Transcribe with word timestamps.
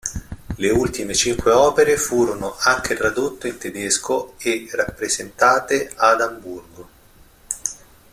Le 0.55 0.71
ultime 0.71 1.13
cinque 1.13 1.51
opere 1.51 1.95
furono 1.95 2.55
anche 2.61 2.95
tradotte 2.95 3.49
in 3.49 3.59
tedesco 3.59 4.33
e 4.39 4.67
rappresentate 4.71 5.91
ad 5.95 6.21
Amburgo. 6.21 6.89